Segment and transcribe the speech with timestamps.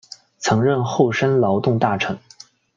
[0.39, 2.17] 曾任厚生劳动大臣。